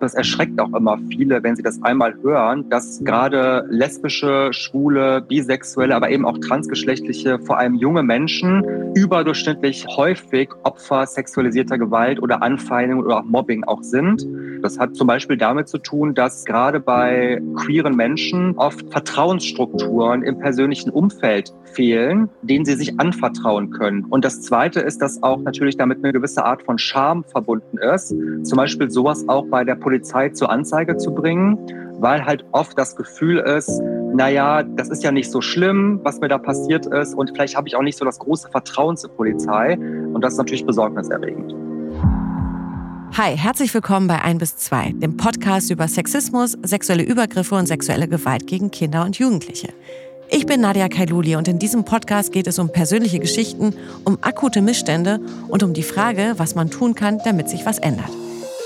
[0.00, 5.94] Das erschreckt auch immer viele, wenn sie das einmal hören, dass gerade lesbische, schwule, bisexuelle,
[5.94, 13.00] aber eben auch transgeschlechtliche, vor allem junge Menschen überdurchschnittlich häufig Opfer sexualisierter Gewalt oder Anfeindung
[13.00, 14.26] oder auch Mobbing auch sind.
[14.62, 20.38] Das hat zum Beispiel damit zu tun, dass gerade bei queeren Menschen oft Vertrauensstrukturen im
[20.38, 24.04] persönlichen Umfeld fehlen, denen sie sich anvertrauen können.
[24.04, 28.14] Und das Zweite ist, dass auch natürlich damit eine gewisse Art von Scham verbunden ist.
[28.42, 31.58] Zum Beispiel sowas auch bei der Polizei zur Anzeige zu bringen,
[31.98, 33.68] weil halt oft das Gefühl ist,
[34.14, 37.66] naja, das ist ja nicht so schlimm, was mir da passiert ist und vielleicht habe
[37.66, 39.76] ich auch nicht so das große Vertrauen zur Polizei
[40.14, 41.56] und das ist natürlich besorgniserregend.
[43.16, 48.06] Hi, herzlich willkommen bei 1 bis 2, dem Podcast über Sexismus, sexuelle Übergriffe und sexuelle
[48.06, 49.70] Gewalt gegen Kinder und Jugendliche.
[50.30, 54.62] Ich bin Nadia Kailuli und in diesem Podcast geht es um persönliche Geschichten, um akute
[54.62, 55.18] Missstände
[55.48, 58.19] und um die Frage, was man tun kann, damit sich was ändert.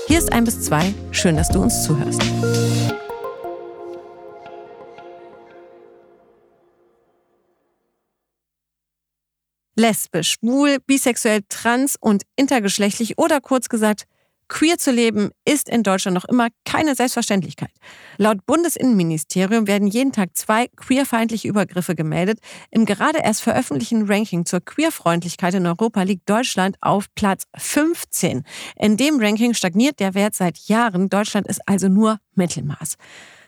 [0.07, 2.21] Hier ist 1 bis 2, schön, dass du uns zuhörst.
[9.75, 14.05] Lesbisch, schwul, bisexuell, trans und intergeschlechtlich oder kurz gesagt
[14.47, 17.71] Queer zu leben ist in Deutschland noch immer keine Selbstverständlichkeit.
[18.17, 22.39] Laut Bundesinnenministerium werden jeden Tag zwei queerfeindliche Übergriffe gemeldet.
[22.71, 28.43] Im gerade erst veröffentlichten Ranking zur Queerfreundlichkeit in Europa liegt Deutschland auf Platz 15.
[28.77, 31.09] In dem Ranking stagniert der Wert seit Jahren.
[31.09, 32.95] Deutschland ist also nur Mittelmaß.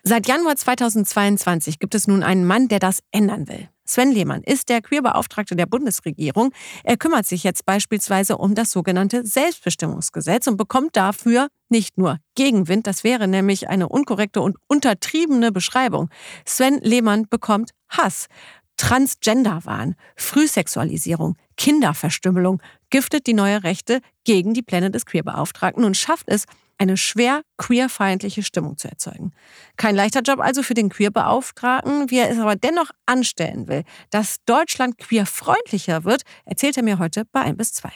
[0.03, 3.69] Seit Januar 2022 gibt es nun einen Mann, der das ändern will.
[3.87, 6.51] Sven Lehmann ist der Queerbeauftragte der Bundesregierung.
[6.83, 12.87] Er kümmert sich jetzt beispielsweise um das sogenannte Selbstbestimmungsgesetz und bekommt dafür nicht nur Gegenwind,
[12.87, 16.09] das wäre nämlich eine unkorrekte und untertriebene Beschreibung.
[16.45, 18.27] Sven Lehmann bekommt Hass.
[18.77, 26.45] Transgenderwahn, Frühsexualisierung, Kinderverstümmelung giftet die neue Rechte gegen die Pläne des Queerbeauftragten und schafft es,
[26.77, 29.31] eine schwer queerfeindliche Stimmung zu erzeugen.
[29.77, 32.09] Kein leichter Job also für den Queerbeauftragten.
[32.11, 37.25] Wie er es aber dennoch anstellen will, dass Deutschland queerfreundlicher wird, erzählt er mir heute
[37.31, 37.89] bei 1 bis 2.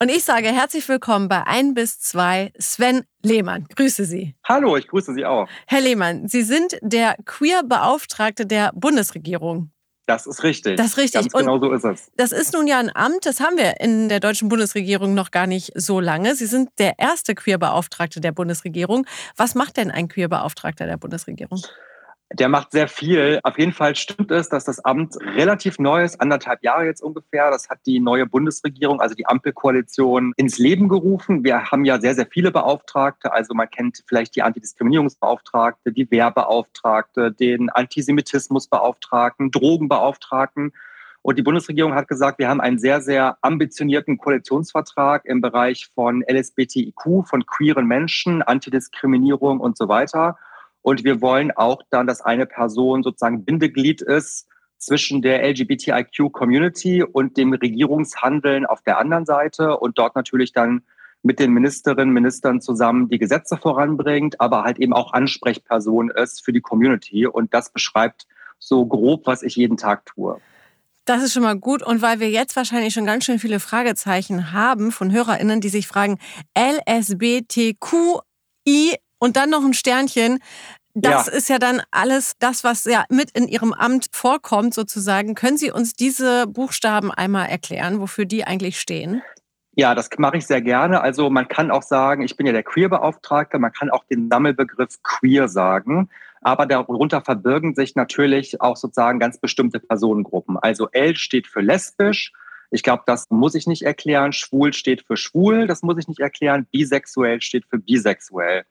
[0.00, 3.66] Und ich sage herzlich willkommen bei 1 bis 2 Sven Lehmann.
[3.74, 4.34] Grüße Sie.
[4.44, 5.48] Hallo, ich grüße Sie auch.
[5.66, 9.70] Herr Lehmann, Sie sind der Queerbeauftragte der Bundesregierung.
[10.06, 10.76] Das ist richtig.
[10.76, 11.22] Das ist richtig.
[11.22, 12.10] Ganz genau so ist es.
[12.16, 15.48] Das ist nun ja ein Amt, das haben wir in der deutschen Bundesregierung noch gar
[15.48, 16.36] nicht so lange.
[16.36, 19.06] Sie sind der erste Queerbeauftragte der Bundesregierung.
[19.36, 21.60] Was macht denn ein Queerbeauftragter der Bundesregierung?
[22.32, 23.38] Der macht sehr viel.
[23.44, 27.52] Auf jeden Fall stimmt es, dass das Amt relativ neu ist, anderthalb Jahre jetzt ungefähr.
[27.52, 31.44] Das hat die neue Bundesregierung, also die Ampelkoalition, ins Leben gerufen.
[31.44, 33.32] Wir haben ja sehr, sehr viele Beauftragte.
[33.32, 40.72] Also man kennt vielleicht die Antidiskriminierungsbeauftragte, die Wehrbeauftragte, den Antisemitismusbeauftragten, Drogenbeauftragten.
[41.22, 46.24] Und die Bundesregierung hat gesagt, wir haben einen sehr, sehr ambitionierten Koalitionsvertrag im Bereich von
[46.28, 50.36] LSBTIQ, von queeren Menschen, Antidiskriminierung und so weiter.
[50.86, 54.46] Und wir wollen auch dann, dass eine Person sozusagen Bindeglied ist
[54.78, 60.82] zwischen der LGBTIQ-Community und dem Regierungshandeln auf der anderen Seite und dort natürlich dann
[61.24, 66.52] mit den Ministerinnen, Ministern zusammen die Gesetze voranbringt, aber halt eben auch Ansprechperson ist für
[66.52, 67.26] die Community.
[67.26, 68.28] Und das beschreibt
[68.60, 70.40] so grob, was ich jeden Tag tue.
[71.04, 71.82] Das ist schon mal gut.
[71.82, 75.88] Und weil wir jetzt wahrscheinlich schon ganz schön viele Fragezeichen haben von HörerInnen, die sich
[75.88, 76.18] fragen,
[76.56, 78.20] LSBTQI
[79.18, 80.38] und dann noch ein Sternchen.
[80.94, 81.32] Das ja.
[81.32, 85.34] ist ja dann alles das, was ja mit in Ihrem Amt vorkommt, sozusagen.
[85.34, 89.22] Können Sie uns diese Buchstaben einmal erklären, wofür die eigentlich stehen?
[89.78, 91.02] Ja, das mache ich sehr gerne.
[91.02, 95.02] Also man kann auch sagen, ich bin ja der Queer-Beauftragte, man kann auch den Sammelbegriff
[95.02, 96.08] queer sagen,
[96.40, 100.56] aber darunter verbirgen sich natürlich auch sozusagen ganz bestimmte Personengruppen.
[100.56, 102.32] Also L steht für lesbisch,
[102.70, 104.32] ich glaube, das muss ich nicht erklären.
[104.32, 106.66] Schwul steht für schwul, das muss ich nicht erklären.
[106.70, 108.64] Bisexuell steht für bisexuell.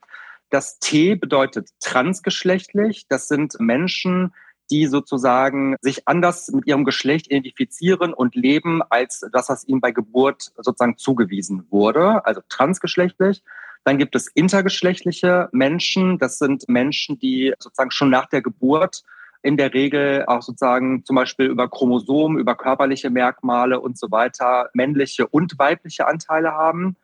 [0.50, 3.06] Das T bedeutet transgeschlechtlich.
[3.08, 4.32] Das sind Menschen,
[4.70, 9.92] die sozusagen sich anders mit ihrem Geschlecht identifizieren und leben, als das, was ihnen bei
[9.92, 13.42] Geburt sozusagen zugewiesen wurde, also transgeschlechtlich.
[13.84, 16.18] Dann gibt es intergeschlechtliche Menschen.
[16.18, 19.04] Das sind Menschen, die sozusagen schon nach der Geburt
[19.42, 24.70] in der Regel auch sozusagen zum Beispiel über Chromosomen, über körperliche Merkmale und so weiter
[24.74, 26.96] männliche und weibliche Anteile haben.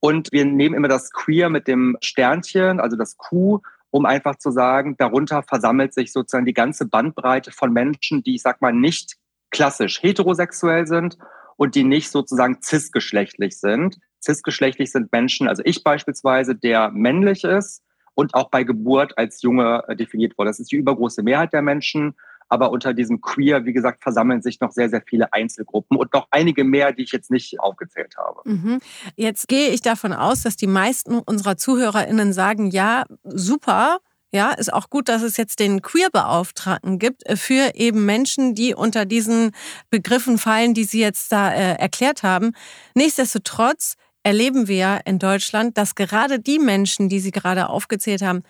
[0.00, 3.60] Und wir nehmen immer das Queer mit dem Sternchen, also das Q,
[3.90, 8.42] um einfach zu sagen, darunter versammelt sich sozusagen die ganze Bandbreite von Menschen, die, ich
[8.42, 9.16] sag mal, nicht
[9.50, 11.18] klassisch heterosexuell sind
[11.56, 13.98] und die nicht sozusagen cisgeschlechtlich sind.
[14.22, 17.82] Cisgeschlechtlich sind Menschen, also ich beispielsweise, der männlich ist
[18.14, 20.50] und auch bei Geburt als Junge definiert wurde.
[20.50, 22.14] Das ist die übergroße Mehrheit der Menschen.
[22.50, 26.26] Aber unter diesem Queer, wie gesagt, versammeln sich noch sehr, sehr viele Einzelgruppen und noch
[26.30, 28.42] einige mehr, die ich jetzt nicht aufgezählt habe.
[28.44, 28.80] Mhm.
[29.16, 33.98] Jetzt gehe ich davon aus, dass die meisten unserer ZuhörerInnen sagen, ja, super.
[34.32, 39.04] Ja, ist auch gut, dass es jetzt den Queer-Beauftragten gibt für eben Menschen, die unter
[39.04, 39.50] diesen
[39.90, 42.52] Begriffen fallen, die Sie jetzt da äh, erklärt haben.
[42.94, 48.42] Nichtsdestotrotz erleben wir in Deutschland, dass gerade die Menschen, die Sie gerade aufgezählt haben,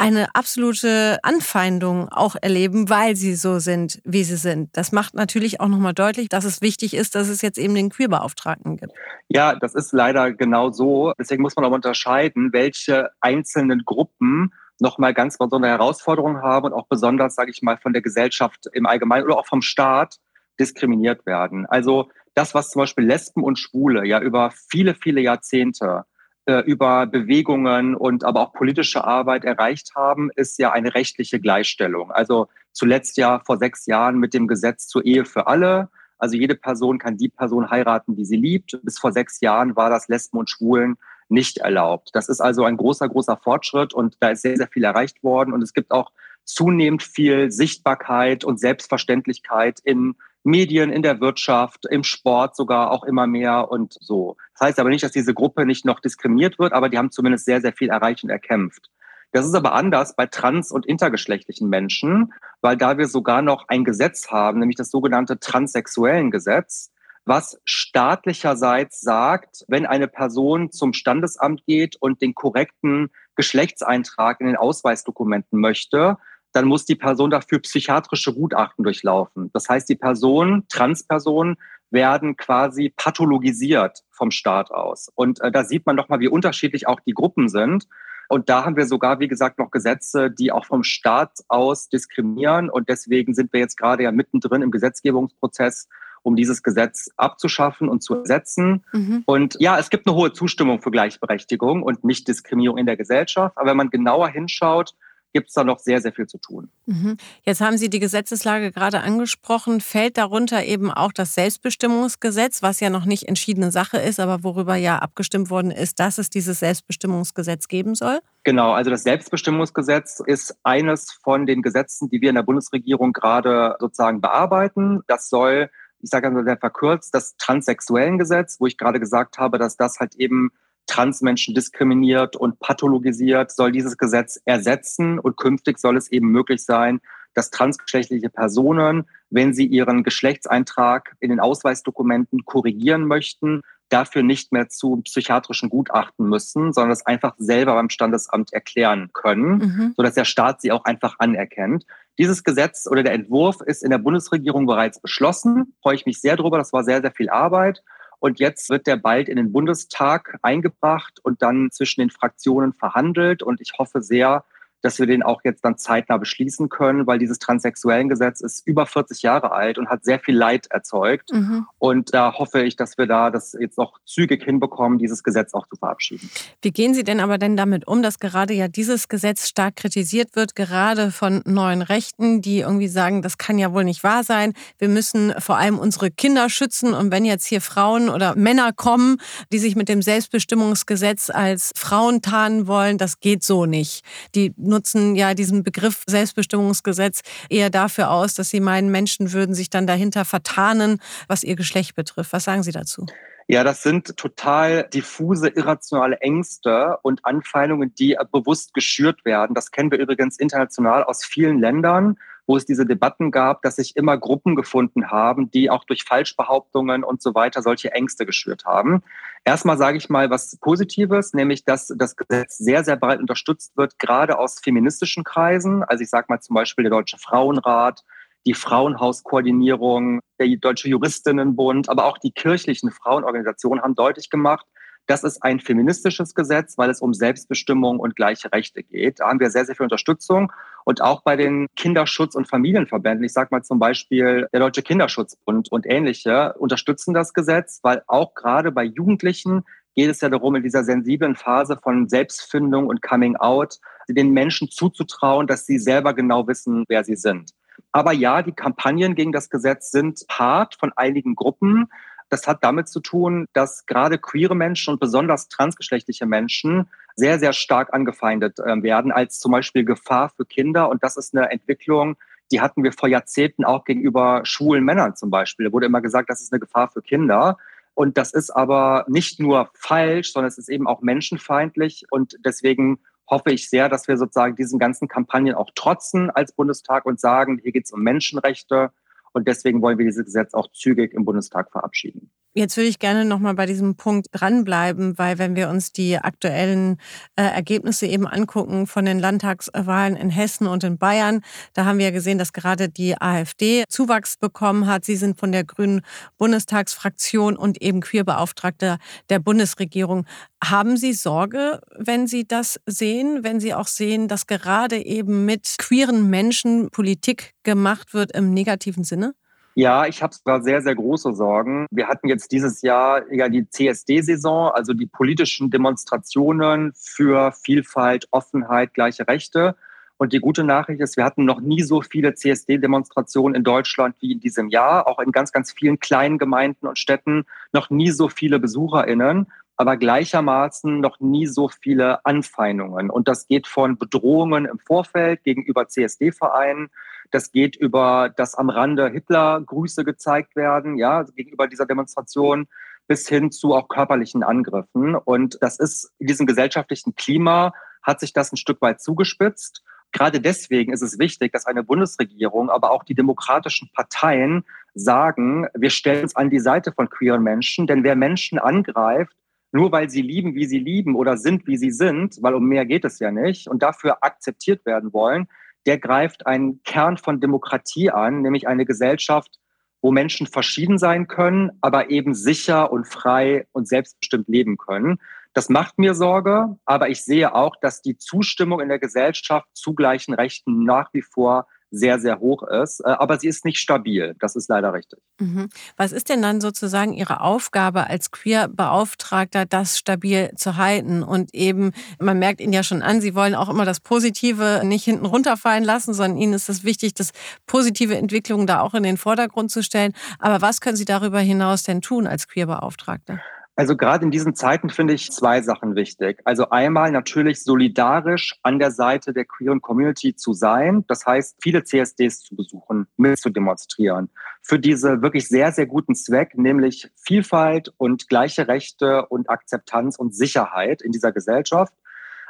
[0.00, 4.70] eine absolute Anfeindung auch erleben, weil sie so sind, wie sie sind.
[4.72, 7.90] Das macht natürlich auch nochmal deutlich, dass es wichtig ist, dass es jetzt eben den
[7.90, 8.94] Queerbeauftragten gibt.
[9.28, 11.12] Ja, das ist leider genau so.
[11.18, 16.86] Deswegen muss man auch unterscheiden, welche einzelnen Gruppen nochmal ganz besondere Herausforderungen haben und auch
[16.88, 20.16] besonders, sage ich mal, von der Gesellschaft im Allgemeinen oder auch vom Staat
[20.58, 21.66] diskriminiert werden.
[21.66, 26.04] Also das, was zum Beispiel Lesben und Schwule ja über viele, viele Jahrzehnte
[26.46, 32.10] äh, über Bewegungen und aber auch politische Arbeit erreicht haben, ist ja eine rechtliche Gleichstellung.
[32.10, 35.90] Also zuletzt ja vor sechs Jahren mit dem Gesetz zur Ehe für alle.
[36.18, 38.78] Also jede Person kann die Person heiraten, die sie liebt.
[38.82, 40.96] Bis vor sechs Jahren war das Lesben und Schwulen
[41.28, 42.10] nicht erlaubt.
[42.12, 45.52] Das ist also ein großer, großer Fortschritt und da ist sehr, sehr viel erreicht worden.
[45.52, 46.10] Und es gibt auch
[46.44, 53.26] zunehmend viel Sichtbarkeit und Selbstverständlichkeit in Medien, in der Wirtschaft, im Sport sogar auch immer
[53.26, 54.36] mehr und so.
[54.54, 57.44] Das heißt aber nicht, dass diese Gruppe nicht noch diskriminiert wird, aber die haben zumindest
[57.44, 58.90] sehr, sehr viel erreicht und erkämpft.
[59.32, 62.32] Das ist aber anders bei trans- und intergeschlechtlichen Menschen,
[62.62, 66.90] weil da wir sogar noch ein Gesetz haben, nämlich das sogenannte transsexuellen Gesetz,
[67.24, 74.56] was staatlicherseits sagt, wenn eine Person zum Standesamt geht und den korrekten Geschlechtseintrag in den
[74.56, 76.16] Ausweisdokumenten möchte,
[76.52, 79.50] dann muss die Person dafür psychiatrische Gutachten durchlaufen.
[79.52, 81.56] Das heißt, die Person, Transpersonen,
[81.90, 85.10] werden quasi pathologisiert vom Staat aus.
[85.14, 87.86] Und äh, da sieht man doch mal, wie unterschiedlich auch die Gruppen sind.
[88.28, 92.70] Und da haben wir sogar, wie gesagt, noch Gesetze, die auch vom Staat aus diskriminieren.
[92.70, 95.88] Und deswegen sind wir jetzt gerade ja mittendrin im Gesetzgebungsprozess,
[96.22, 98.84] um dieses Gesetz abzuschaffen und zu ersetzen.
[98.92, 99.22] Mhm.
[99.26, 103.56] Und ja, es gibt eine hohe Zustimmung für Gleichberechtigung und Nichtdiskriminierung in der Gesellschaft.
[103.58, 104.94] Aber wenn man genauer hinschaut,
[105.32, 106.70] gibt es da noch sehr, sehr viel zu tun.
[106.86, 107.16] Mhm.
[107.44, 109.80] Jetzt haben Sie die Gesetzeslage gerade angesprochen.
[109.80, 114.76] Fällt darunter eben auch das Selbstbestimmungsgesetz, was ja noch nicht entschiedene Sache ist, aber worüber
[114.76, 118.20] ja abgestimmt worden ist, dass es dieses Selbstbestimmungsgesetz geben soll?
[118.44, 123.76] Genau, also das Selbstbestimmungsgesetz ist eines von den Gesetzen, die wir in der Bundesregierung gerade
[123.78, 125.02] sozusagen bearbeiten.
[125.06, 129.58] Das soll, ich sage also sehr verkürzt, das transsexuellen Gesetz, wo ich gerade gesagt habe,
[129.58, 130.50] dass das halt eben
[130.90, 137.00] Transmenschen diskriminiert und pathologisiert, soll dieses Gesetz ersetzen und künftig soll es eben möglich sein,
[137.34, 144.68] dass transgeschlechtliche Personen, wenn sie ihren Geschlechtseintrag in den Ausweisdokumenten korrigieren möchten, dafür nicht mehr
[144.68, 149.94] zu psychiatrischen Gutachten müssen, sondern das einfach selber beim Standesamt erklären können, mhm.
[149.96, 151.86] sodass der Staat sie auch einfach anerkennt.
[152.18, 155.74] Dieses Gesetz oder der Entwurf ist in der Bundesregierung bereits beschlossen.
[155.82, 156.58] Freue ich mich sehr drüber.
[156.58, 157.82] Das war sehr, sehr viel Arbeit.
[158.20, 163.42] Und jetzt wird der bald in den Bundestag eingebracht und dann zwischen den Fraktionen verhandelt.
[163.42, 164.44] Und ich hoffe sehr,
[164.82, 168.86] dass wir den auch jetzt dann zeitnah beschließen können, weil dieses transsexuellen Gesetz ist über
[168.86, 171.32] 40 Jahre alt und hat sehr viel Leid erzeugt.
[171.32, 171.66] Mhm.
[171.78, 175.66] Und da hoffe ich, dass wir da das jetzt noch zügig hinbekommen, dieses Gesetz auch
[175.68, 176.30] zu verabschieden.
[176.62, 180.36] Wie gehen Sie denn aber denn damit um, dass gerade ja dieses Gesetz stark kritisiert
[180.36, 184.52] wird, gerade von neuen Rechten, die irgendwie sagen, das kann ja wohl nicht wahr sein.
[184.78, 186.94] Wir müssen vor allem unsere Kinder schützen.
[186.94, 189.18] Und wenn jetzt hier Frauen oder Männer kommen,
[189.52, 194.04] die sich mit dem Selbstbestimmungsgesetz als Frauen tarnen wollen, das geht so nicht.
[194.34, 199.68] Die nutzen ja diesen Begriff Selbstbestimmungsgesetz eher dafür aus, dass sie meinen, Menschen würden sich
[199.68, 202.32] dann dahinter vertarnen, was ihr Geschlecht betrifft.
[202.32, 203.06] Was sagen Sie dazu?
[203.46, 209.54] Ja, das sind total diffuse, irrationale Ängste und Anfeindungen, die bewusst geschürt werden.
[209.54, 212.16] Das kennen wir übrigens international aus vielen Ländern
[212.50, 217.04] wo es diese Debatten gab, dass sich immer Gruppen gefunden haben, die auch durch Falschbehauptungen
[217.04, 219.04] und so weiter solche Ängste geschürt haben.
[219.44, 224.00] Erstmal sage ich mal was Positives, nämlich dass das Gesetz sehr, sehr breit unterstützt wird,
[224.00, 225.84] gerade aus feministischen Kreisen.
[225.84, 228.02] Also ich sage mal zum Beispiel der Deutsche Frauenrat,
[228.44, 234.66] die Frauenhauskoordinierung, der Deutsche Juristinnenbund, aber auch die kirchlichen Frauenorganisationen haben deutlich gemacht,
[235.06, 239.20] das ist ein feministisches Gesetz, weil es um Selbstbestimmung und gleiche Rechte geht.
[239.20, 240.52] Da haben wir sehr, sehr viel Unterstützung.
[240.84, 245.70] Und auch bei den Kinderschutz- und Familienverbänden, ich sage mal zum Beispiel der Deutsche Kinderschutzbund
[245.70, 249.64] und ähnliche, unterstützen das Gesetz, weil auch gerade bei Jugendlichen
[249.96, 253.78] geht es ja darum, in dieser sensiblen Phase von Selbstfindung und Coming Out
[254.08, 257.50] den Menschen zuzutrauen, dass sie selber genau wissen, wer sie sind.
[257.92, 261.88] Aber ja, die Kampagnen gegen das Gesetz sind hart von einigen Gruppen.
[262.30, 267.52] Das hat damit zu tun, dass gerade queere Menschen und besonders transgeschlechtliche Menschen sehr, sehr
[267.52, 270.88] stark angefeindet ähm, werden als zum Beispiel Gefahr für Kinder.
[270.88, 272.16] Und das ist eine Entwicklung,
[272.52, 275.66] die hatten wir vor Jahrzehnten auch gegenüber schwulen Männern zum Beispiel.
[275.66, 277.58] Da wurde immer gesagt, das ist eine Gefahr für Kinder.
[277.94, 282.06] Und das ist aber nicht nur falsch, sondern es ist eben auch menschenfeindlich.
[282.10, 287.06] Und deswegen hoffe ich sehr, dass wir sozusagen diesen ganzen Kampagnen auch trotzen als Bundestag
[287.06, 288.90] und sagen, hier geht es um Menschenrechte.
[289.32, 292.32] Und deswegen wollen wir dieses Gesetz auch zügig im Bundestag verabschieden.
[292.52, 296.96] Jetzt würde ich gerne nochmal bei diesem Punkt dranbleiben, weil wenn wir uns die aktuellen
[297.36, 301.42] äh, Ergebnisse eben angucken von den Landtagswahlen in Hessen und in Bayern,
[301.74, 305.04] da haben wir ja gesehen, dass gerade die AfD Zuwachs bekommen hat.
[305.04, 306.00] Sie sind von der Grünen
[306.38, 310.26] Bundestagsfraktion und eben Queerbeauftragter der Bundesregierung.
[310.62, 315.76] Haben Sie Sorge, wenn Sie das sehen, wenn Sie auch sehen, dass gerade eben mit
[315.78, 319.34] queeren Menschen Politik gemacht wird im negativen Sinne?
[319.80, 321.86] Ja, ich habe sogar sehr, sehr große Sorgen.
[321.90, 328.92] Wir hatten jetzt dieses Jahr ja die CSD-Saison, also die politischen Demonstrationen für Vielfalt, Offenheit,
[328.92, 329.76] gleiche Rechte.
[330.18, 334.32] Und die gute Nachricht ist, wir hatten noch nie so viele CSD-Demonstrationen in Deutschland wie
[334.32, 338.28] in diesem Jahr, auch in ganz, ganz vielen kleinen Gemeinden und Städten, noch nie so
[338.28, 339.46] viele BesucherInnen,
[339.80, 343.08] aber gleichermaßen noch nie so viele Anfeindungen.
[343.08, 346.90] Und das geht von Bedrohungen im Vorfeld gegenüber CSD-Vereinen
[347.30, 352.66] das geht über, dass am Rande Hitler-Grüße gezeigt werden, ja, gegenüber dieser Demonstration
[353.06, 355.14] bis hin zu auch körperlichen Angriffen.
[355.14, 357.72] Und das ist in diesem gesellschaftlichen Klima
[358.02, 359.82] hat sich das ein Stück weit zugespitzt.
[360.12, 365.90] Gerade deswegen ist es wichtig, dass eine Bundesregierung, aber auch die demokratischen Parteien sagen, wir
[365.90, 369.34] stellen uns an die Seite von queeren Menschen, denn wer Menschen angreift,
[369.72, 372.86] nur weil sie lieben, wie sie lieben oder sind, wie sie sind, weil um mehr
[372.86, 375.48] geht es ja nicht, und dafür akzeptiert werden wollen,
[375.86, 379.58] der greift einen Kern von Demokratie an, nämlich eine Gesellschaft,
[380.02, 385.18] wo Menschen verschieden sein können, aber eben sicher und frei und selbstbestimmt leben können.
[385.52, 389.94] Das macht mir Sorge, aber ich sehe auch, dass die Zustimmung in der Gesellschaft zu
[389.94, 393.00] gleichen Rechten nach wie vor sehr, sehr hoch ist.
[393.00, 394.34] Äh, aber sie ist nicht stabil.
[394.40, 395.18] Das ist leider richtig.
[395.40, 395.68] Mhm.
[395.96, 401.22] Was ist denn dann sozusagen Ihre Aufgabe als Queer-Beauftragter, das stabil zu halten?
[401.22, 405.04] Und eben, man merkt Ihnen ja schon an, Sie wollen auch immer das Positive nicht
[405.04, 407.30] hinten runterfallen lassen, sondern Ihnen ist es wichtig, das
[407.66, 410.12] positive Entwicklungen da auch in den Vordergrund zu stellen.
[410.38, 413.40] Aber was können Sie darüber hinaus denn tun als Queer-Beauftragter?
[413.80, 416.42] Also gerade in diesen Zeiten finde ich zwei Sachen wichtig.
[416.44, 421.06] Also einmal natürlich solidarisch an der Seite der queeren Community zu sein.
[421.08, 424.28] Das heißt, viele CSDs zu besuchen, mitzudemonstrieren.
[424.60, 430.34] Für diese wirklich sehr, sehr guten Zweck, nämlich Vielfalt und gleiche Rechte und Akzeptanz und
[430.34, 431.94] Sicherheit in dieser Gesellschaft.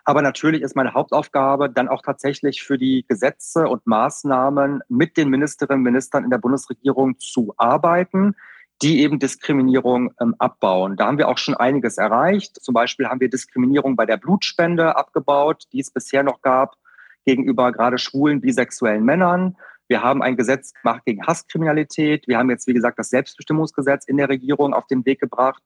[0.05, 5.29] Aber natürlich ist meine Hauptaufgabe dann auch tatsächlich für die Gesetze und Maßnahmen mit den
[5.29, 8.35] Ministerinnen und Ministern in der Bundesregierung zu arbeiten
[8.83, 10.97] die eben Diskriminierung ähm, abbauen.
[10.97, 12.63] Da haben wir auch schon einiges erreicht.
[12.63, 16.77] Zum Beispiel haben wir Diskriminierung bei der Blutspende abgebaut, die es bisher noch gab
[17.27, 19.57] gegenüber gerade schwulen, bisexuellen Männern.
[19.89, 22.27] Wir haben ein Gesetz gemacht gegen Hasskriminalität.
[22.29, 25.63] Wir haben jetzt, wie gesagt, das Selbstbestimmungsgesetz in der Regierung auf den Weg gebracht.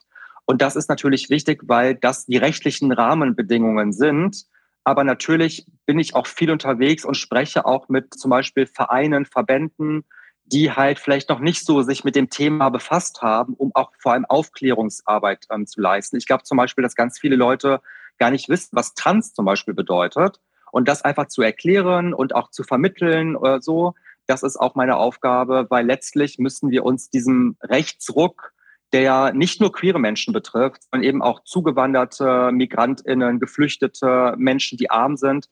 [0.46, 4.44] Und das ist natürlich wichtig, weil das die rechtlichen Rahmenbedingungen sind.
[4.82, 10.04] Aber natürlich bin ich auch viel unterwegs und spreche auch mit zum Beispiel Vereinen, Verbänden,
[10.46, 14.12] die halt vielleicht noch nicht so sich mit dem Thema befasst haben, um auch vor
[14.12, 16.16] allem Aufklärungsarbeit ähm, zu leisten.
[16.16, 17.80] Ich glaube zum Beispiel, dass ganz viele Leute
[18.18, 20.40] gar nicht wissen, was Trans zum Beispiel bedeutet.
[20.70, 23.94] Und das einfach zu erklären und auch zu vermitteln oder so,
[24.26, 28.52] das ist auch meine Aufgabe, weil letztlich müssen wir uns diesem Rechtsruck,
[28.92, 34.90] der ja nicht nur queere Menschen betrifft, sondern eben auch zugewanderte Migrantinnen, Geflüchtete, Menschen, die
[34.90, 35.48] arm sind,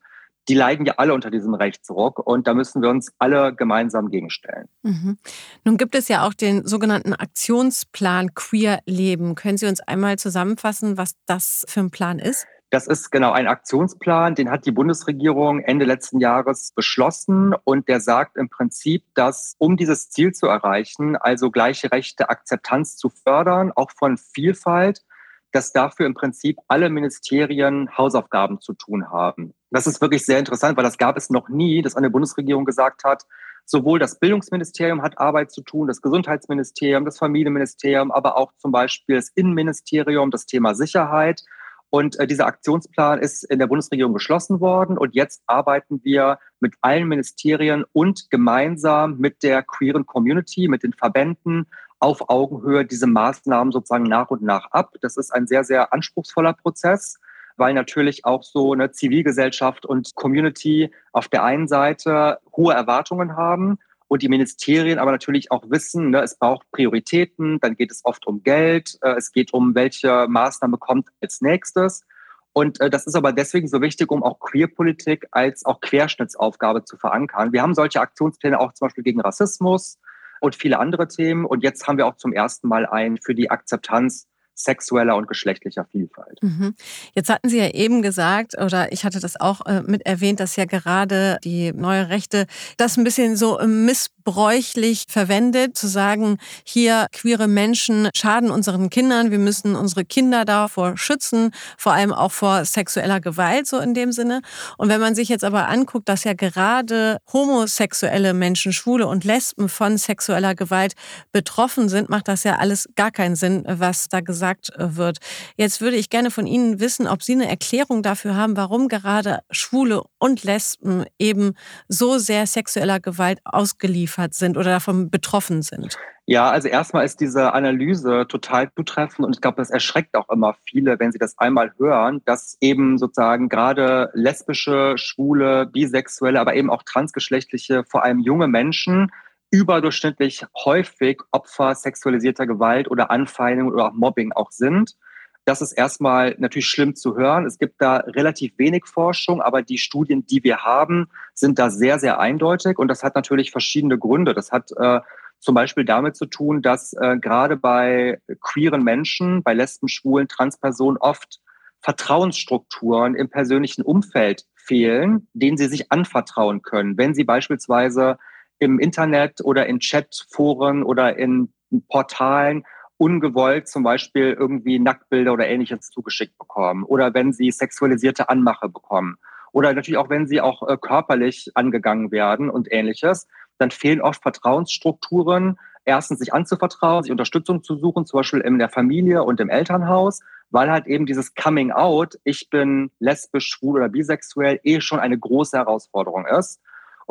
[0.49, 4.69] die leiden ja alle unter diesem Rechtsruck und da müssen wir uns alle gemeinsam gegenstellen.
[4.83, 5.19] Mhm.
[5.65, 9.35] Nun gibt es ja auch den sogenannten Aktionsplan Queer Leben.
[9.35, 12.47] Können Sie uns einmal zusammenfassen, was das für ein Plan ist?
[12.73, 18.01] Das ist genau ein Aktionsplan, den hat die Bundesregierung Ende letzten Jahres beschlossen und der
[18.01, 23.73] sagt im Prinzip, dass um dieses Ziel zu erreichen, also gleiche Rechte, Akzeptanz zu fördern,
[23.77, 25.03] auch von Vielfalt,
[25.52, 29.54] dass dafür im Prinzip alle Ministerien Hausaufgaben zu tun haben.
[29.71, 33.04] Das ist wirklich sehr interessant, weil das gab es noch nie, dass eine Bundesregierung gesagt
[33.04, 33.25] hat,
[33.64, 39.16] sowohl das Bildungsministerium hat Arbeit zu tun, das Gesundheitsministerium, das Familienministerium, aber auch zum Beispiel
[39.16, 41.42] das Innenministerium, das Thema Sicherheit.
[41.90, 44.97] Und äh, dieser Aktionsplan ist in der Bundesregierung beschlossen worden.
[44.97, 50.94] Und jetzt arbeiten wir mit allen Ministerien und gemeinsam mit der queeren Community, mit den
[50.94, 51.66] Verbänden,
[52.02, 54.94] auf Augenhöhe diese Maßnahmen sozusagen nach und nach ab.
[55.00, 57.21] Das ist ein sehr, sehr anspruchsvoller Prozess,
[57.56, 63.78] weil natürlich auch so eine Zivilgesellschaft und Community auf der einen Seite hohe Erwartungen haben
[64.09, 68.26] und die Ministerien aber natürlich auch wissen, ne, es braucht Prioritäten, dann geht es oft
[68.26, 72.04] um Geld, äh, es geht um, welche Maßnahme kommt als nächstes.
[72.52, 76.97] Und äh, das ist aber deswegen so wichtig, um auch Queerpolitik als auch Querschnittsaufgabe zu
[76.97, 77.52] verankern.
[77.52, 79.99] Wir haben solche Aktionspläne auch zum Beispiel gegen Rassismus
[80.43, 81.45] und viele andere Themen.
[81.45, 85.87] Und jetzt haben wir auch zum ersten Mal einen für die Akzeptanz sexueller und geschlechtlicher
[85.90, 86.38] Vielfalt.
[86.42, 86.75] Mhm.
[87.14, 90.56] Jetzt hatten Sie ja eben gesagt, oder ich hatte das auch äh, mit erwähnt, dass
[90.56, 97.49] ja gerade die neue Rechte das ein bisschen so missbräuchlich verwendet, zu sagen, hier queere
[97.49, 103.21] Menschen schaden unseren Kindern, wir müssen unsere Kinder davor schützen, vor allem auch vor sexueller
[103.21, 104.42] Gewalt, so in dem Sinne.
[104.76, 109.68] Und wenn man sich jetzt aber anguckt, dass ja gerade homosexuelle Menschen, Schwule und Lesben
[109.68, 110.92] von sexueller Gewalt
[111.32, 115.19] betroffen sind, macht das ja alles gar keinen Sinn, was da gesagt gesagt äh, wird.
[115.57, 119.41] Jetzt würde ich gerne von Ihnen wissen, ob Sie eine Erklärung dafür haben, warum gerade
[119.51, 121.55] Schwule und Lesben eben
[121.89, 125.97] so sehr sexueller Gewalt ausgeliefert sind oder davon betroffen sind.
[126.27, 130.57] Ja, also erstmal ist diese Analyse total zutreffend und ich glaube, das erschreckt auch immer
[130.65, 136.71] viele, wenn sie das einmal hören, dass eben sozusagen gerade lesbische, schwule, bisexuelle, aber eben
[136.71, 139.11] auch transgeschlechtliche, vor allem junge Menschen
[139.52, 144.97] überdurchschnittlich häufig Opfer sexualisierter Gewalt oder Anfeindung oder auch Mobbing auch sind.
[145.44, 147.47] Das ist erstmal natürlich schlimm zu hören.
[147.47, 151.99] Es gibt da relativ wenig Forschung, aber die Studien, die wir haben, sind da sehr,
[151.99, 152.78] sehr eindeutig.
[152.78, 154.35] Und das hat natürlich verschiedene Gründe.
[154.35, 155.00] Das hat äh,
[155.38, 160.97] zum Beispiel damit zu tun, dass äh, gerade bei queeren Menschen, bei Lesben, Schwulen, Transpersonen
[160.97, 161.40] oft
[161.80, 166.97] Vertrauensstrukturen im persönlichen Umfeld fehlen, denen sie sich anvertrauen können.
[166.97, 168.18] Wenn sie beispielsweise
[168.62, 171.52] im Internet oder in Chatforen oder in
[171.88, 172.64] Portalen
[172.97, 179.16] ungewollt zum Beispiel irgendwie Nacktbilder oder ähnliches zugeschickt bekommen oder wenn sie sexualisierte Anmache bekommen
[179.50, 183.26] oder natürlich auch wenn sie auch äh, körperlich angegangen werden und ähnliches,
[183.59, 188.69] dann fehlen oft Vertrauensstrukturen, erstens sich anzuvertrauen, sich Unterstützung zu suchen, zum Beispiel in der
[188.69, 193.88] Familie und im Elternhaus, weil halt eben dieses Coming Out, ich bin lesbisch, schwul oder
[193.88, 196.61] bisexuell, eh schon eine große Herausforderung ist.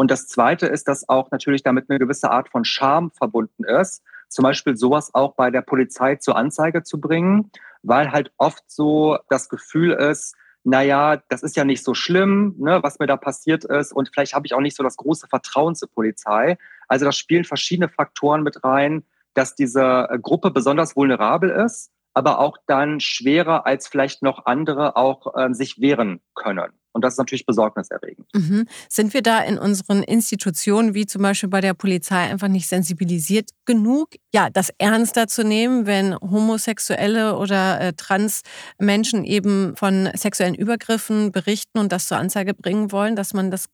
[0.01, 4.01] Und das Zweite ist, dass auch natürlich damit eine gewisse Art von Scham verbunden ist.
[4.29, 7.51] Zum Beispiel sowas auch bei der Polizei zur Anzeige zu bringen,
[7.84, 12.81] weil halt oft so das Gefühl ist, naja, das ist ja nicht so schlimm, ne,
[12.81, 13.93] was mir da passiert ist.
[13.93, 16.58] Und vielleicht habe ich auch nicht so das große Vertrauen zur Polizei.
[16.88, 19.04] Also da spielen verschiedene Faktoren mit rein,
[19.36, 25.36] dass diese Gruppe besonders vulnerabel ist, aber auch dann schwerer als vielleicht noch andere auch
[25.36, 26.71] äh, sich wehren können.
[26.93, 28.27] Und das ist natürlich besorgniserregend.
[28.34, 28.67] Mhm.
[28.89, 33.49] Sind wir da in unseren Institutionen, wie zum Beispiel bei der Polizei, einfach nicht sensibilisiert
[33.65, 38.41] genug, ja, das ernster zu nehmen, wenn homosexuelle oder äh, trans
[38.77, 43.69] Menschen eben von sexuellen Übergriffen berichten und das zur Anzeige bringen wollen, dass man das,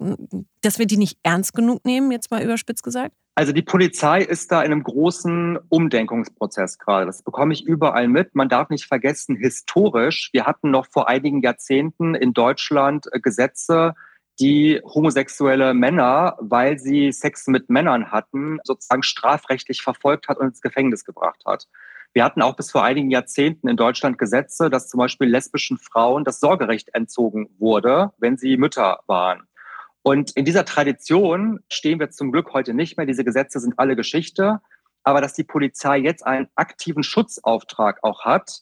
[0.61, 3.13] dass wir die nicht ernst genug nehmen, jetzt mal überspitzt gesagt?
[3.37, 7.05] Also die Polizei ist da in einem großen Umdenkungsprozess gerade.
[7.05, 8.33] Das bekomme ich überall mit.
[8.33, 13.93] Man darf nicht vergessen, historisch, wir hatten noch vor einigen Jahrzehnten in Deutschland äh, Gesetze,
[14.39, 20.61] die homosexuelle Männer, weil sie Sex mit Männern hatten, sozusagen strafrechtlich verfolgt hat und ins
[20.61, 21.67] Gefängnis gebracht hat.
[22.13, 26.23] Wir hatten auch bis vor einigen Jahrzehnten in Deutschland Gesetze, dass zum Beispiel lesbischen Frauen
[26.23, 29.47] das Sorgerecht entzogen wurde, wenn sie Mütter waren.
[30.07, 33.05] Und in dieser Tradition stehen wir zum Glück heute nicht mehr.
[33.05, 34.61] Diese Gesetze sind alle Geschichte.
[35.03, 38.61] Aber dass die Polizei jetzt einen aktiven Schutzauftrag auch hat,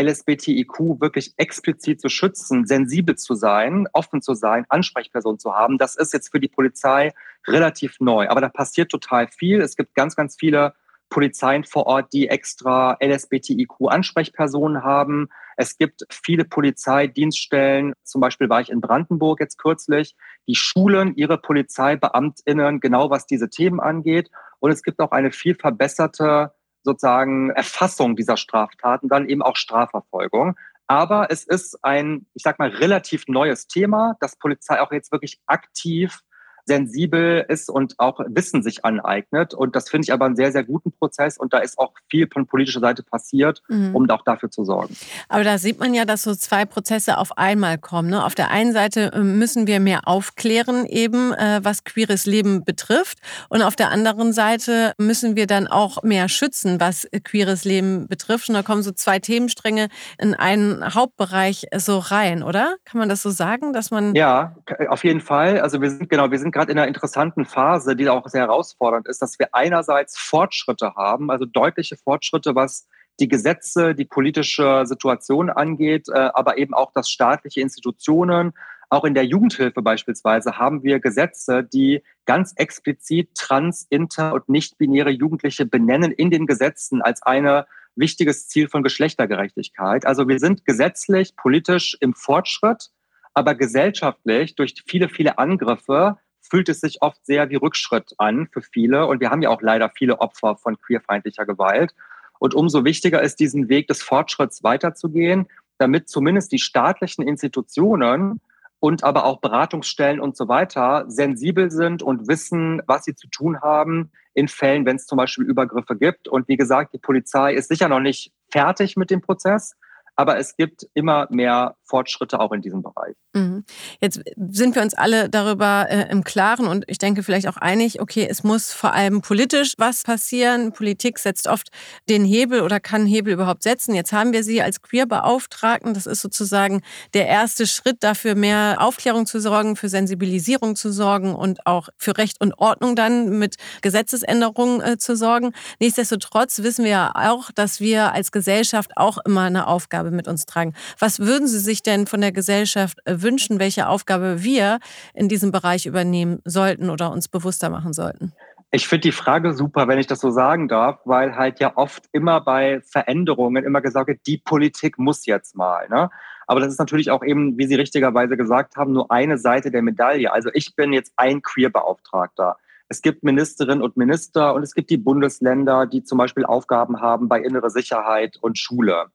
[0.00, 5.96] LSBTIQ wirklich explizit zu schützen, sensibel zu sein, offen zu sein, Ansprechperson zu haben, das
[5.96, 7.12] ist jetzt für die Polizei
[7.46, 8.30] relativ neu.
[8.30, 9.60] Aber da passiert total viel.
[9.60, 10.72] Es gibt ganz, ganz viele
[11.08, 15.28] Polizeien vor Ort, die extra LSBTIQ-Ansprechpersonen haben.
[15.56, 20.16] Es gibt viele Polizeidienststellen, zum Beispiel war ich in Brandenburg jetzt kürzlich,
[20.46, 24.30] die schulen ihre PolizeibeamtInnen genau was diese Themen angeht.
[24.58, 30.56] Und es gibt auch eine viel verbesserte sozusagen Erfassung dieser Straftaten, dann eben auch Strafverfolgung.
[30.86, 35.40] Aber es ist ein, ich sag mal, relativ neues Thema, das Polizei auch jetzt wirklich
[35.46, 36.20] aktiv
[36.66, 39.54] sensibel ist und auch Wissen sich aneignet.
[39.54, 41.38] Und das finde ich aber einen sehr, sehr guten Prozess.
[41.38, 43.94] Und da ist auch viel von politischer Seite passiert, mhm.
[43.94, 44.96] um auch dafür zu sorgen.
[45.28, 48.10] Aber da sieht man ja, dass so zwei Prozesse auf einmal kommen.
[48.10, 48.24] Ne?
[48.24, 53.18] Auf der einen Seite äh, müssen wir mehr aufklären, eben äh, was queeres Leben betrifft.
[53.48, 58.48] Und auf der anderen Seite müssen wir dann auch mehr schützen, was queeres Leben betrifft.
[58.48, 62.76] Und da kommen so zwei Themenstränge in einen Hauptbereich so rein, oder?
[62.84, 64.14] Kann man das so sagen, dass man.
[64.14, 64.56] Ja,
[64.88, 65.60] auf jeden Fall.
[65.60, 69.06] Also wir sind genau, wir sind gerade in einer interessanten Phase, die auch sehr herausfordernd
[69.08, 72.88] ist, dass wir einerseits Fortschritte haben, also deutliche Fortschritte, was
[73.20, 78.52] die Gesetze, die politische Situation angeht, äh, aber eben auch das staatliche Institutionen.
[78.88, 85.10] Auch in der Jugendhilfe beispielsweise haben wir Gesetze, die ganz explizit trans, inter und nicht-binäre
[85.10, 87.66] Jugendliche benennen in den Gesetzen als eine
[87.96, 90.06] wichtiges Ziel von Geschlechtergerechtigkeit.
[90.06, 92.90] Also wir sind gesetzlich, politisch im Fortschritt,
[93.34, 96.18] aber gesellschaftlich durch viele, viele Angriffe
[96.50, 99.06] fühlt es sich oft sehr wie Rückschritt an für viele.
[99.06, 101.94] Und wir haben ja auch leider viele Opfer von queerfeindlicher Gewalt.
[102.38, 108.40] Und umso wichtiger ist, diesen Weg des Fortschritts weiterzugehen, damit zumindest die staatlichen Institutionen
[108.78, 113.60] und aber auch Beratungsstellen und so weiter sensibel sind und wissen, was sie zu tun
[113.60, 116.28] haben in Fällen, wenn es zum Beispiel Übergriffe gibt.
[116.28, 119.76] Und wie gesagt, die Polizei ist sicher noch nicht fertig mit dem Prozess,
[120.14, 123.14] aber es gibt immer mehr Fortschritte auch in diesem Bereich.
[123.32, 123.64] Mhm.
[124.00, 128.00] Jetzt sind wir uns alle darüber äh, im Klaren und ich denke vielleicht auch einig,
[128.00, 130.72] okay, es muss vor allem politisch was passieren.
[130.72, 131.68] Politik setzt oft
[132.08, 133.94] den Hebel oder kann Hebel überhaupt setzen.
[133.94, 135.94] Jetzt haben wir Sie als Queerbeauftragten.
[135.94, 136.82] Das ist sozusagen
[137.14, 142.16] der erste Schritt dafür, mehr Aufklärung zu sorgen, für Sensibilisierung zu sorgen und auch für
[142.18, 145.52] Recht und Ordnung dann mit Gesetzesänderungen äh, zu sorgen.
[145.80, 150.46] Nichtsdestotrotz wissen wir ja auch, dass wir als Gesellschaft auch immer eine Aufgabe mit uns
[150.46, 150.74] tragen.
[150.98, 154.78] Was würden Sie sich denn von der Gesellschaft äh, wünschen, welche Aufgabe wir
[155.14, 158.32] in diesem Bereich übernehmen sollten oder uns bewusster machen sollten?
[158.72, 162.04] Ich finde die Frage super, wenn ich das so sagen darf, weil halt ja oft
[162.12, 165.88] immer bei Veränderungen immer gesagt wird, die Politik muss jetzt mal.
[165.88, 166.10] Ne?
[166.46, 169.82] Aber das ist natürlich auch eben, wie Sie richtigerweise gesagt haben, nur eine Seite der
[169.82, 170.32] Medaille.
[170.32, 172.56] Also ich bin jetzt ein Queer-Beauftragter.
[172.88, 177.28] Es gibt Ministerinnen und Minister und es gibt die Bundesländer, die zum Beispiel Aufgaben haben
[177.28, 179.06] bei innere Sicherheit und Schule.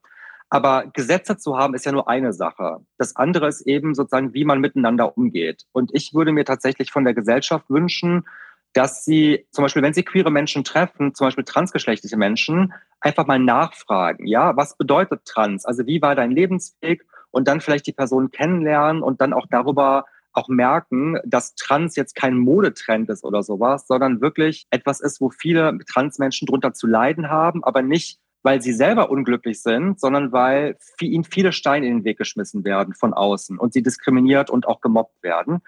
[0.52, 2.80] Aber Gesetze zu haben, ist ja nur eine Sache.
[2.98, 5.62] Das andere ist eben sozusagen, wie man miteinander umgeht.
[5.72, 8.26] Und ich würde mir tatsächlich von der Gesellschaft wünschen,
[8.74, 13.38] dass sie zum Beispiel, wenn sie queere Menschen treffen, zum Beispiel transgeschlechtliche Menschen, einfach mal
[13.38, 15.64] nachfragen, ja, was bedeutet trans?
[15.64, 17.06] Also wie war dein Lebensweg?
[17.30, 22.14] Und dann vielleicht die Person kennenlernen und dann auch darüber auch merken, dass Trans jetzt
[22.14, 27.30] kein Modetrend ist oder sowas, sondern wirklich etwas ist, wo viele Transmenschen drunter zu leiden
[27.30, 32.04] haben, aber nicht weil sie selber unglücklich sind, sondern weil ihnen viele Steine in den
[32.04, 35.60] Weg geschmissen werden von außen und sie diskriminiert und auch gemobbt werden.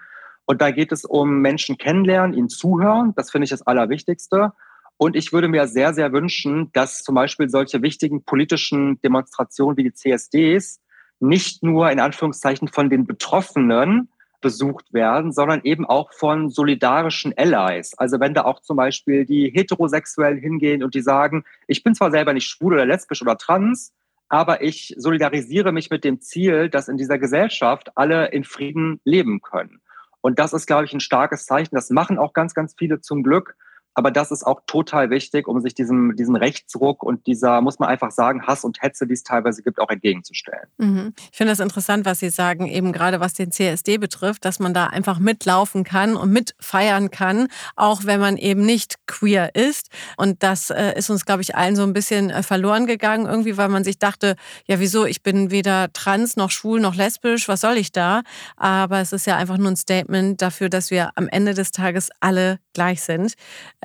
[0.45, 3.13] Und da geht es um Menschen kennenlernen, ihnen zuhören.
[3.15, 4.53] Das finde ich das Allerwichtigste.
[4.97, 9.83] Und ich würde mir sehr, sehr wünschen, dass zum Beispiel solche wichtigen politischen Demonstrationen wie
[9.83, 10.81] die CSDs
[11.19, 14.09] nicht nur in Anführungszeichen von den Betroffenen
[14.45, 17.97] besucht werden, sondern eben auch von solidarischen Allies.
[17.97, 22.11] Also wenn da auch zum Beispiel die Heterosexuellen hingehen und die sagen, ich bin zwar
[22.11, 23.91] selber nicht schwul oder lesbisch oder trans,
[24.29, 29.41] aber ich solidarisiere mich mit dem Ziel, dass in dieser Gesellschaft alle in Frieden leben
[29.41, 29.81] können.
[30.21, 31.73] Und das ist, glaube ich, ein starkes Zeichen.
[31.73, 33.55] Das machen auch ganz, ganz viele zum Glück.
[33.95, 37.87] Aber das ist auch total wichtig, um sich diesem, diesem Rechtsruck und dieser, muss man
[37.87, 40.67] einfach sagen, Hass und Hetze, die es teilweise gibt, auch entgegenzustellen.
[40.77, 41.13] Mhm.
[41.31, 44.73] Ich finde das interessant, was Sie sagen, eben gerade was den CSD betrifft, dass man
[44.73, 49.89] da einfach mitlaufen kann und mitfeiern kann, auch wenn man eben nicht queer ist.
[50.17, 53.55] Und das äh, ist uns, glaube ich, allen so ein bisschen äh, verloren gegangen, irgendwie,
[53.55, 57.61] weil man sich dachte, ja, wieso, ich bin weder trans noch schwul noch lesbisch, was
[57.61, 58.23] soll ich da?
[58.57, 62.09] Aber es ist ja einfach nur ein Statement dafür, dass wir am Ende des Tages
[62.19, 63.35] alle gleich sind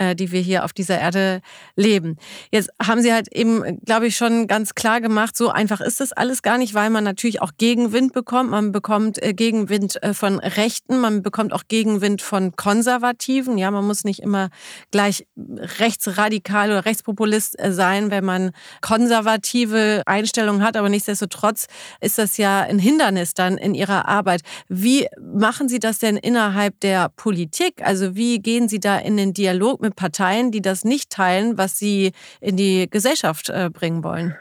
[0.00, 1.42] äh, die wir hier auf dieser Erde
[1.76, 2.16] leben.
[2.50, 6.12] Jetzt haben Sie halt eben, glaube ich, schon ganz klar gemacht, so einfach ist das
[6.12, 8.50] alles gar nicht, weil man natürlich auch Gegenwind bekommt.
[8.50, 13.58] Man bekommt äh, Gegenwind äh, von Rechten, man bekommt auch Gegenwind von Konservativen.
[13.58, 14.48] Ja, man muss nicht immer
[14.90, 20.78] gleich rechtsradikal oder rechtspopulist äh, sein, wenn man konservative Einstellungen hat.
[20.78, 21.66] Aber nichtsdestotrotz
[22.00, 24.40] ist das ja ein Hindernis dann in Ihrer Arbeit.
[24.68, 27.82] Wie machen Sie das denn innerhalb der Politik?
[27.84, 31.58] Also wie gehen Sie da in den Dialog mit mit Parteien, die das nicht teilen,
[31.58, 34.36] was sie in die Gesellschaft äh, bringen wollen?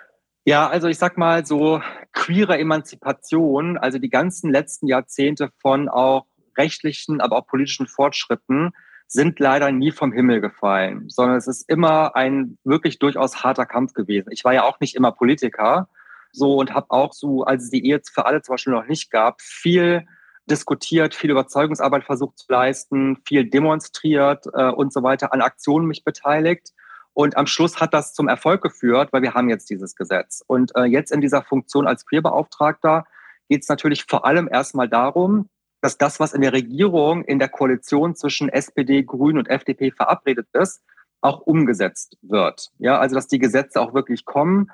[0.45, 1.81] Ja, also ich sag mal so
[2.13, 6.25] queere Emanzipation, also die ganzen letzten Jahrzehnte von auch
[6.57, 8.71] rechtlichen, aber auch politischen Fortschritten
[9.07, 13.93] sind leider nie vom Himmel gefallen, sondern es ist immer ein wirklich durchaus harter Kampf
[13.93, 14.29] gewesen.
[14.31, 15.89] Ich war ja auch nicht immer Politiker,
[16.31, 19.09] so und habe auch so, als es die Ehe für alle zum Beispiel noch nicht
[19.09, 20.05] gab, viel
[20.49, 26.03] diskutiert, viel Überzeugungsarbeit versucht zu leisten, viel demonstriert äh, und so weiter, an Aktionen mich
[26.03, 26.73] beteiligt.
[27.13, 30.43] Und am Schluss hat das zum Erfolg geführt, weil wir haben jetzt dieses Gesetz.
[30.47, 33.05] Und äh, jetzt in dieser Funktion als Queerbeauftragter
[33.49, 35.49] geht es natürlich vor allem erstmal darum,
[35.81, 40.47] dass das, was in der Regierung, in der Koalition zwischen SPD, Grünen und FDP verabredet
[40.53, 40.81] ist,
[41.21, 42.71] auch umgesetzt wird.
[42.77, 44.71] Ja, also dass die Gesetze auch wirklich kommen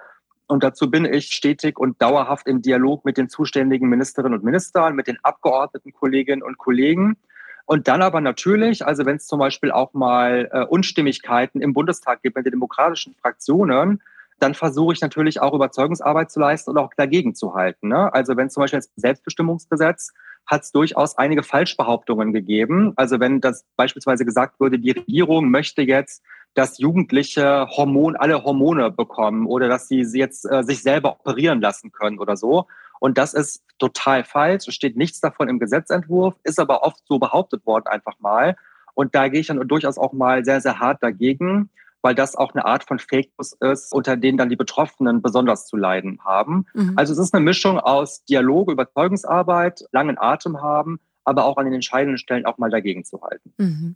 [0.48, 4.96] und dazu bin ich stetig und dauerhaft im Dialog mit den zuständigen Ministerinnen und Ministern,
[4.96, 7.18] mit den Abgeordneten, Kolleginnen und Kollegen.
[7.66, 12.22] Und dann aber natürlich, also wenn es zum Beispiel auch mal äh, Unstimmigkeiten im Bundestag
[12.22, 14.02] gibt mit den demokratischen Fraktionen,
[14.40, 17.88] dann versuche ich natürlich auch Überzeugungsarbeit zu leisten und auch dagegen zu halten.
[17.88, 18.14] Ne?
[18.14, 20.14] Also wenn zum Beispiel das Selbstbestimmungsgesetz
[20.46, 22.94] hat es durchaus einige Falschbehauptungen gegeben.
[22.98, 26.22] Also wenn das beispielsweise gesagt würde, die Regierung möchte jetzt
[26.56, 31.92] dass Jugendliche Hormon, alle Hormone bekommen oder dass sie jetzt äh, sich selber operieren lassen
[31.92, 32.68] können oder so.
[33.00, 34.68] Und das ist total falsch.
[34.68, 38.56] Es steht nichts davon im Gesetzentwurf, ist aber oft so behauptet worden einfach mal.
[38.94, 41.70] Und da gehe ich dann durchaus auch mal sehr, sehr hart dagegen,
[42.02, 45.68] weil das auch eine Art von Fake News ist, unter denen dann die Betroffenen besonders
[45.68, 46.66] zu leiden haben.
[46.74, 46.94] Mhm.
[46.96, 51.74] Also es ist eine Mischung aus Dialog, Überzeugungsarbeit, langen Atem haben, aber auch an den
[51.74, 53.54] entscheidenden Stellen auch mal dagegen zu halten.
[53.58, 53.96] Mhm.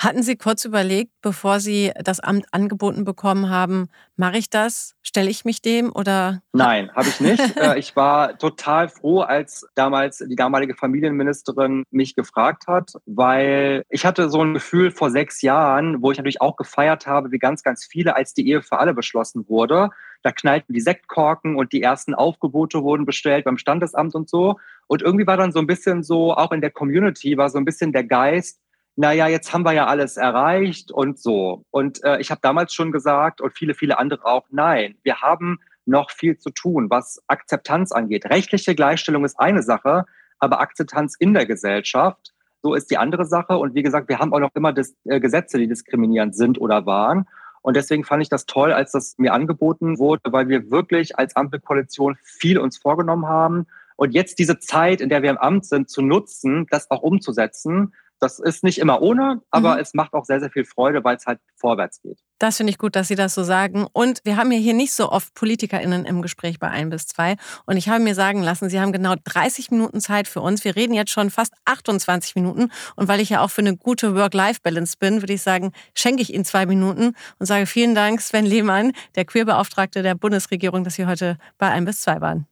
[0.00, 4.94] Hatten Sie kurz überlegt, bevor Sie das Amt angeboten bekommen haben, mache ich das?
[5.02, 6.40] Stelle ich mich dem oder?
[6.54, 7.40] Nein, habe ich nicht.
[7.60, 14.06] Äh, ich war total froh, als damals die damalige Familienministerin mich gefragt hat, weil ich
[14.06, 17.62] hatte so ein Gefühl vor sechs Jahren, wo ich natürlich auch gefeiert habe, wie ganz,
[17.62, 19.90] ganz viele, als die Ehe für alle beschlossen wurde.
[20.22, 24.58] Da knallten die Sektkorken und die ersten Aufgebote wurden bestellt beim Standesamt und so.
[24.86, 27.66] Und irgendwie war dann so ein bisschen so, auch in der Community war so ein
[27.66, 28.60] bisschen der Geist,
[28.96, 31.64] naja, jetzt haben wir ja alles erreicht und so.
[31.70, 35.60] Und äh, ich habe damals schon gesagt und viele, viele andere auch, nein, wir haben
[35.86, 38.26] noch viel zu tun, was Akzeptanz angeht.
[38.26, 40.04] Rechtliche Gleichstellung ist eine Sache,
[40.38, 43.56] aber Akzeptanz in der Gesellschaft, so ist die andere Sache.
[43.56, 46.86] Und wie gesagt, wir haben auch noch immer das, äh, Gesetze, die diskriminierend sind oder
[46.86, 47.26] waren.
[47.62, 51.36] Und deswegen fand ich das toll, als das mir angeboten wurde, weil wir wirklich als
[51.36, 53.66] Ampelkoalition viel uns vorgenommen haben.
[53.96, 57.92] Und jetzt diese Zeit, in der wir im Amt sind, zu nutzen, das auch umzusetzen,
[58.20, 59.80] das ist nicht immer ohne, aber mhm.
[59.80, 62.18] es macht auch sehr, sehr viel Freude, weil es halt vorwärts geht.
[62.38, 63.86] Das finde ich gut, dass Sie das so sagen.
[63.92, 67.36] Und wir haben ja hier nicht so oft PolitikerInnen im Gespräch bei ein bis zwei.
[67.66, 70.64] Und ich habe mir sagen lassen, Sie haben genau 30 Minuten Zeit für uns.
[70.64, 72.70] Wir reden jetzt schon fast 28 Minuten.
[72.96, 76.32] Und weil ich ja auch für eine gute Work-Life-Balance bin, würde ich sagen, schenke ich
[76.32, 81.06] Ihnen zwei Minuten und sage vielen Dank, Sven Lehmann, der Queerbeauftragte der Bundesregierung, dass Sie
[81.06, 82.49] heute bei ein bis zwei waren.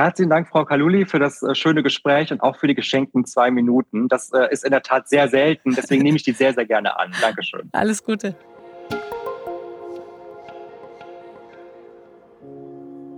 [0.00, 3.50] Herzlichen Dank, Frau Kaluli, für das äh, schöne Gespräch und auch für die geschenkten zwei
[3.50, 4.08] Minuten.
[4.08, 6.98] Das äh, ist in der Tat sehr selten, deswegen nehme ich die sehr, sehr gerne
[6.98, 7.12] an.
[7.20, 7.68] Dankeschön.
[7.72, 8.34] Alles Gute.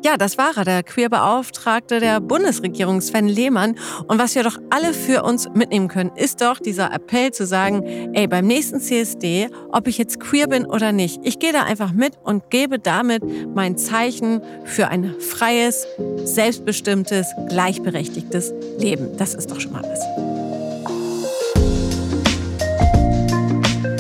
[0.05, 3.77] Ja, das war er, der Queerbeauftragte der Bundesregierung, Sven Lehmann.
[4.09, 8.13] Und was wir doch alle für uns mitnehmen können, ist doch dieser Appell zu sagen,
[8.13, 11.93] ey, beim nächsten CSD, ob ich jetzt queer bin oder nicht, ich gehe da einfach
[11.93, 13.23] mit und gebe damit
[13.55, 15.87] mein Zeichen für ein freies,
[16.25, 19.17] selbstbestimmtes, gleichberechtigtes Leben.
[19.19, 20.32] Das ist doch schon mal was.